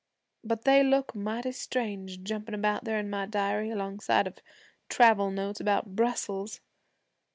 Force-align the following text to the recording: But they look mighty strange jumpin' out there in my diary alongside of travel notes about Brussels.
But 0.43 0.63
they 0.63 0.81
look 0.81 1.13
mighty 1.13 1.51
strange 1.51 2.23
jumpin' 2.23 2.65
out 2.65 2.85
there 2.85 2.97
in 2.97 3.07
my 3.11 3.27
diary 3.27 3.69
alongside 3.69 4.25
of 4.25 4.39
travel 4.89 5.29
notes 5.29 5.59
about 5.59 5.95
Brussels. 5.95 6.59